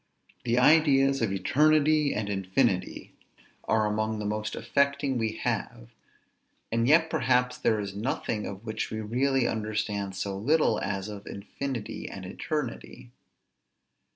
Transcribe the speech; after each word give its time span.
The 0.45 0.57
ideas 0.57 1.21
of 1.21 1.31
eternity, 1.31 2.11
and 2.11 2.27
infinity, 2.27 3.13
are 3.65 3.85
among 3.85 4.17
the 4.17 4.25
most 4.25 4.55
affecting 4.55 5.19
we 5.19 5.33
have: 5.33 5.89
and 6.71 6.87
yet 6.87 7.07
perhaps 7.07 7.59
there 7.59 7.79
is 7.79 7.95
nothing 7.95 8.47
of 8.47 8.65
which 8.65 8.89
we 8.89 8.99
really 8.99 9.47
understand 9.47 10.15
so 10.15 10.35
little, 10.35 10.79
as 10.79 11.07
of 11.07 11.27
infinity 11.27 12.09
and 12.09 12.25
eternity. 12.25 13.11